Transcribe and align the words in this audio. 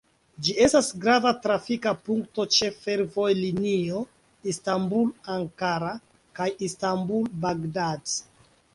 Ĝi 0.45 0.53
estas 0.67 0.87
grava 1.03 1.33
trafika 1.43 1.93
punkto 2.07 2.47
ĉe 2.55 2.71
fervojlinio 2.87 4.01
Istanbul–Ankara 4.55 5.95
kaj 6.41 6.53
Istanbul–Bagdad. 6.71 8.21